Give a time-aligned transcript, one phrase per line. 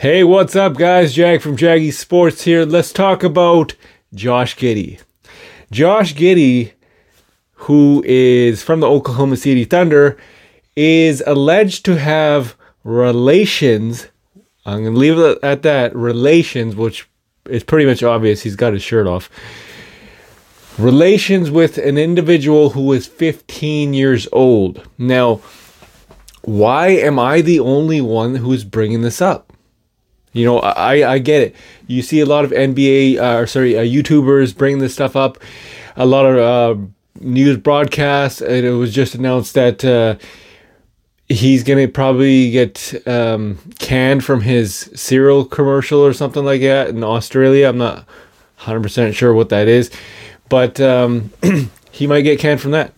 [0.00, 1.12] Hey, what's up, guys?
[1.12, 2.64] Jag from Jaggy Sports here.
[2.64, 3.74] Let's talk about
[4.14, 5.00] Josh Giddey.
[5.72, 6.70] Josh Giddey,
[7.54, 10.16] who is from the Oklahoma City Thunder,
[10.76, 14.06] is alleged to have relations.
[14.64, 17.08] I'm going to leave it at that relations, which
[17.46, 18.42] is pretty much obvious.
[18.42, 19.28] He's got his shirt off.
[20.78, 24.88] Relations with an individual who is 15 years old.
[24.96, 25.40] Now,
[26.42, 29.48] why am I the only one who's bringing this up?
[30.32, 31.56] You know, I, I get it.
[31.86, 35.38] You see a lot of NBA, uh, or sorry, uh, YouTubers bring this stuff up.
[35.96, 36.80] A lot of uh,
[37.20, 40.16] news broadcasts, it was just announced that uh,
[41.28, 47.02] he's gonna probably get um, canned from his cereal commercial or something like that in
[47.02, 47.68] Australia.
[47.68, 47.96] I'm not
[48.58, 49.90] 100 percent sure what that is,
[50.48, 51.32] but um,
[51.90, 52.92] he might get canned from that.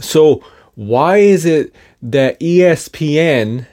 [0.00, 3.66] So why is it that ESPN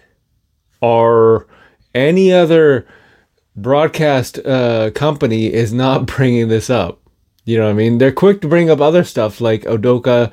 [0.81, 1.47] are
[1.95, 2.85] any other
[3.55, 6.99] broadcast uh, company is not bringing this up.
[7.45, 7.97] You know what I mean?
[7.97, 10.31] They're quick to bring up other stuff like Udoka,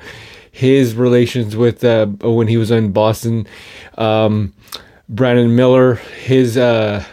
[0.51, 3.47] his relations with uh, when he was in Boston,
[3.97, 4.53] um,
[5.07, 7.03] Brandon Miller, his uh,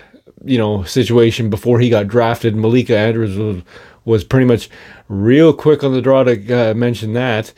[0.42, 2.56] you know situation before he got drafted.
[2.56, 3.62] Malika Andrews was,
[4.06, 4.70] was pretty much
[5.08, 7.52] real quick on the draw to uh, mention that,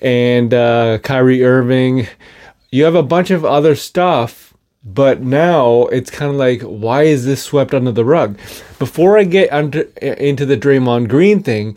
[0.00, 2.08] and uh, Kyrie Irving.
[2.70, 4.43] You have a bunch of other stuff
[4.84, 8.38] but now it's kind of like, why is this swept under the rug?
[8.78, 11.76] Before I get under, into the Draymond Green thing,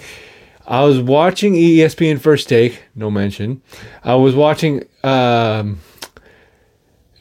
[0.68, 3.62] I was watching ESPN First Take, no mention.
[4.04, 5.80] I was watching um,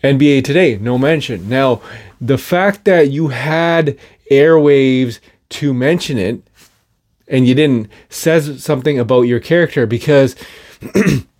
[0.02, 1.48] NBA Today, no mention.
[1.48, 1.80] Now,
[2.20, 3.96] the fact that you had
[4.30, 6.42] airwaves to mention it
[7.28, 10.34] and you didn't says something about your character because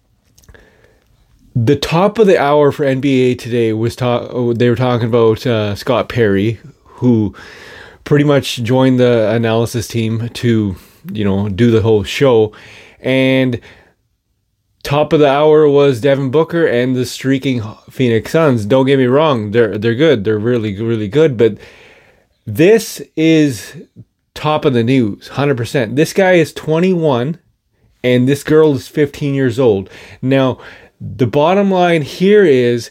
[1.57, 4.29] the top of the hour for NBA today was talk.
[4.31, 7.35] Oh, they were talking about uh, Scott Perry, who
[8.05, 10.77] pretty much joined the analysis team to
[11.11, 12.53] you know do the whole show,
[13.01, 13.59] and
[14.83, 18.67] top of the hour was Devin Booker and the streaking Phoenix Suns.
[18.67, 20.25] Don't get me wrong, they're they're good.
[20.25, 21.57] They're really really good, but
[22.45, 23.83] this is
[24.35, 25.97] top of the news, 100%.
[25.97, 27.41] This guy is 21
[28.05, 29.91] and this girl is 15 years old.
[30.23, 30.61] Now,
[31.01, 32.91] the bottom line here is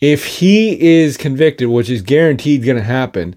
[0.00, 3.36] if he is convicted, which is guaranteed going to happen,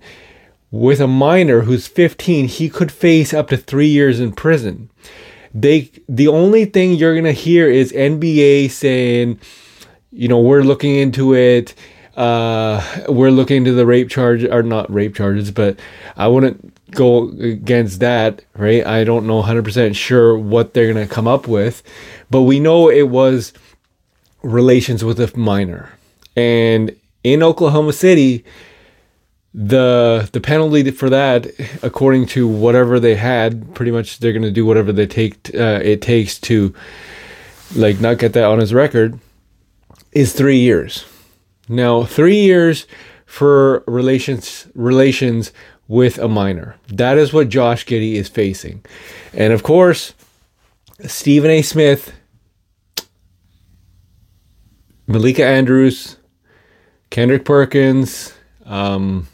[0.72, 4.90] with a minor who's 15, he could face up to three years in prison.
[5.54, 9.38] They the only thing you're gonna hear is NBA saying,
[10.12, 11.74] you know, we're looking into it.
[12.16, 15.80] Uh, we're looking into the rape charge or not rape charges, but
[16.18, 18.86] I wouldn't go against that, right?
[18.86, 21.84] I don't know 100% sure what they're going to come up with,
[22.30, 23.54] but we know it was
[24.44, 25.90] relations with a minor.
[26.36, 28.44] And in Oklahoma City,
[29.54, 31.48] the the penalty for that,
[31.84, 35.82] according to whatever they had, pretty much they're going to do whatever they take uh,
[35.84, 36.74] it takes to
[37.76, 39.20] like not get that on his record,
[40.14, 41.06] is three years.
[41.70, 42.88] Now, three years
[43.26, 45.52] for relations relations
[45.88, 46.76] with a minor.
[46.88, 48.84] That is what Josh Giddey is facing.
[49.34, 50.14] And of course,
[51.06, 51.62] Stephen A.
[51.62, 52.14] Smith,
[55.08, 56.18] Malika Andrews,
[57.10, 58.34] Kendrick Perkins,
[58.66, 59.28] um,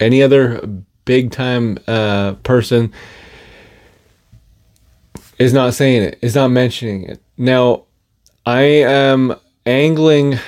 [0.00, 0.66] any other
[1.04, 2.92] big time uh, person
[5.38, 7.22] is not saying it, is not mentioning it.
[7.36, 7.84] Now,
[8.44, 10.38] I am angling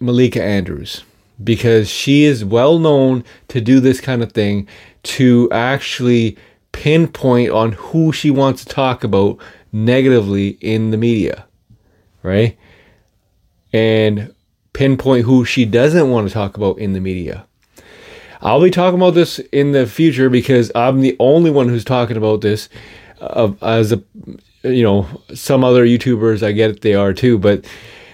[0.00, 1.04] Malika Andrews
[1.42, 4.66] because she is well known to do this kind of thing
[5.04, 6.36] to actually
[6.72, 9.38] pinpoint on who she wants to talk about
[9.72, 11.46] negatively in the media,
[12.22, 12.56] right?
[13.72, 14.34] And
[14.72, 17.46] pinpoint who she doesn't want to talk about in the media.
[18.40, 22.16] I'll be talking about this in the future because I'm the only one who's talking
[22.16, 22.68] about this.
[23.20, 24.00] Uh, as a,
[24.62, 27.38] you know, some other YouTubers, I get it, they are too.
[27.38, 27.64] But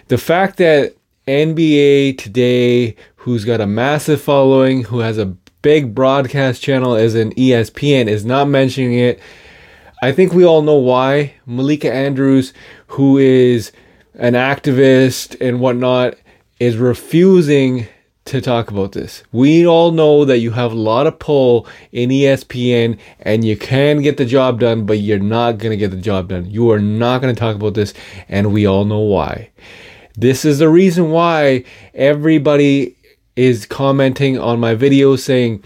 [0.09, 0.95] the fact that
[1.27, 5.27] NBA today, who's got a massive following, who has a
[5.63, 9.21] big broadcast channel as an ESPN, is not mentioning it.
[10.03, 11.35] I think we all know why.
[11.47, 12.53] Malika Andrews,
[12.89, 13.73] who is
[14.15, 16.17] an activist and whatnot,
[16.61, 17.87] is refusing
[18.27, 19.23] to talk about this.
[19.33, 24.03] We all know that you have a lot of pull in ESPN and you can
[24.03, 26.47] get the job done, but you're not going to get the job done.
[26.51, 27.95] You are not going to talk about this,
[28.29, 29.51] and we all know why.
[30.17, 32.97] This is the reason why everybody
[33.35, 35.65] is commenting on my video saying,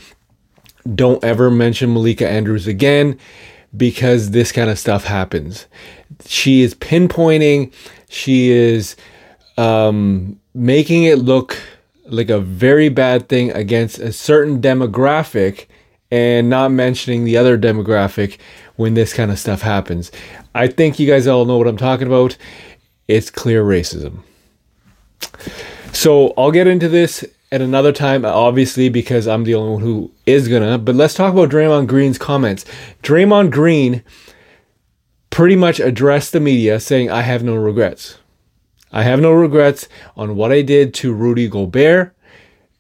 [0.95, 3.19] don't ever mention Malika Andrews again
[3.77, 5.67] because this kind of stuff happens.
[6.25, 7.73] She is pinpointing,
[8.09, 8.97] she is
[9.59, 11.59] um, making it look
[12.07, 15.67] like a very bad thing against a certain demographic
[16.11, 18.39] and not mentioning the other demographic
[18.77, 20.11] when this kind of stuff happens.
[20.55, 22.39] I think you guys all know what I'm talking about.
[23.09, 24.23] It's clear racism.
[25.93, 30.11] So I'll get into this at another time, obviously, because I'm the only one who
[30.27, 30.79] is gonna.
[30.79, 32.65] But let's talk about Draymond Green's comments.
[33.03, 34.03] Draymond Green
[35.31, 38.19] pretty much addressed the media saying, I have no regrets.
[38.93, 42.15] I have no regrets on what I did to Rudy Gobert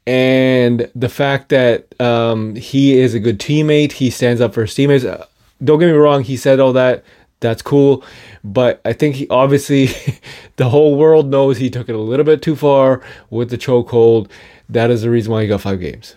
[0.07, 3.93] and the fact that um, he is a good teammate.
[3.93, 5.05] He stands up for his teammates.
[5.05, 5.27] Uh,
[5.63, 7.05] don't get me wrong, he said all that.
[7.41, 8.03] That's cool.
[8.43, 9.91] But I think he obviously,
[10.59, 13.01] the whole world knows he took it a little bit too far
[13.31, 14.29] with the chokehold.
[14.69, 16.17] That is the reason why he got five games.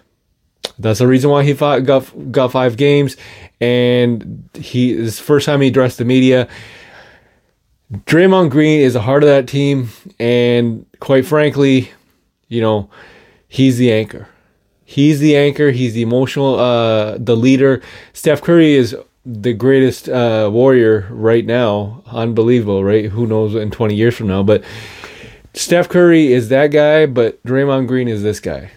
[0.78, 3.16] That's the reason why he fought, got got five games,
[3.60, 6.48] and he this first time he addressed the media.
[7.92, 9.90] Draymond Green is the heart of that team,
[10.20, 11.92] and quite frankly,
[12.48, 12.90] you know,
[13.48, 14.28] he's the anchor.
[14.86, 15.72] He's the anchor.
[15.72, 17.82] He's the emotional, uh, the leader.
[18.14, 18.96] Steph Curry is
[19.26, 22.04] the greatest uh, warrior right now.
[22.08, 23.06] Unbelievable, right?
[23.06, 24.44] Who knows in 20 years from now?
[24.44, 24.64] But
[25.54, 28.72] Steph Curry is that guy, but Draymond Green is this guy.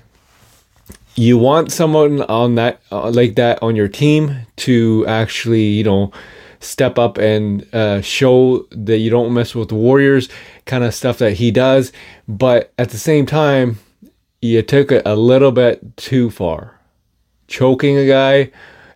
[1.16, 6.10] You want someone on that uh, like that on your team to actually, you know,
[6.58, 10.28] step up and uh, show that you don't mess with Warriors,
[10.66, 11.92] kind of stuff that he does.
[12.26, 13.78] But at the same time,
[14.42, 16.80] you took it a little bit too far,
[17.46, 18.50] choking a guy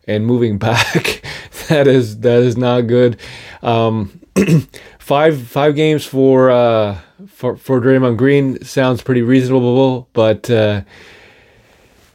[0.09, 1.23] and moving back.
[1.69, 3.19] that is that is not good.
[3.63, 4.21] Um,
[4.99, 10.83] five five games for uh, for for Draymond Green sounds pretty reasonable, but uh,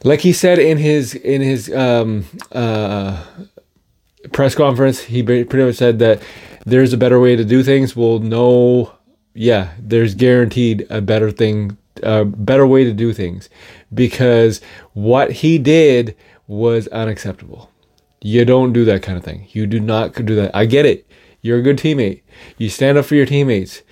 [0.02, 3.24] like he said in his in his um, uh,
[4.32, 6.22] press conference, he pretty much said that
[6.66, 7.96] there's a better way to do things.
[7.96, 8.92] Well, no,
[9.34, 13.48] yeah, there's guaranteed a better thing, a better way to do things,
[13.92, 14.60] because
[14.92, 16.16] what he did
[16.46, 17.70] was unacceptable.
[18.26, 19.48] You don't do that kind of thing.
[19.50, 20.56] You do not do that.
[20.56, 21.06] I get it.
[21.42, 22.22] You're a good teammate.
[22.56, 23.82] You stand up for your teammates.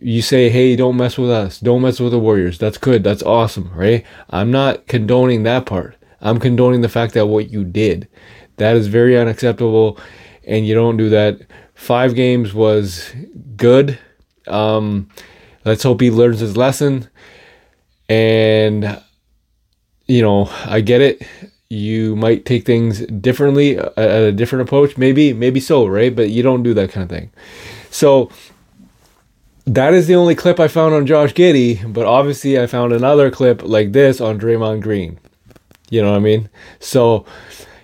[0.00, 1.60] You say, hey, don't mess with us.
[1.60, 2.58] Don't mess with the Warriors.
[2.58, 3.04] That's good.
[3.04, 4.04] That's awesome, right?
[4.30, 5.94] I'm not condoning that part.
[6.20, 8.08] I'm condoning the fact that what you did.
[8.56, 9.96] That is very unacceptable,
[10.44, 11.38] and you don't do that.
[11.74, 13.14] Five games was
[13.54, 13.96] good.
[14.48, 15.08] Um,
[15.64, 17.08] let's hope he learns his lesson.
[18.08, 19.00] And,
[20.08, 21.22] you know, I get it
[21.70, 24.96] you might take things differently uh, at a different approach.
[24.96, 26.14] Maybe maybe so right?
[26.14, 27.30] But you don't do that kind of thing.
[27.90, 28.30] So
[29.66, 33.30] that is the only clip i found on josh giddey but obviously i found another
[33.30, 35.18] clip like this on draymond green.
[35.90, 36.48] You know what i mean?
[36.80, 37.26] So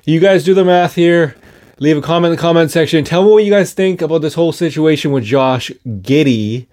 [0.04, 1.36] you guys do the math here.
[1.80, 3.04] Leave a comment in the comment section.
[3.04, 6.66] Tell me what you guys think about this whole situation with josh giddey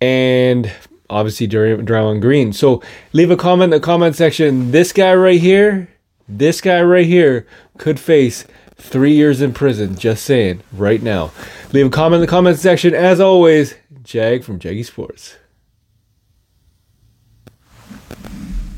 [0.00, 0.70] and
[1.08, 2.52] obviously Draymond Green.
[2.52, 2.82] So
[3.12, 4.70] leave a comment in the comment section.
[4.70, 5.88] This guy right here
[6.38, 7.46] this guy right here
[7.78, 8.46] could face
[8.76, 9.96] three years in prison.
[9.96, 11.32] Just saying, right now.
[11.72, 12.94] Leave a comment in the comment section.
[12.94, 15.36] As always, Jag from Jaggy Sports.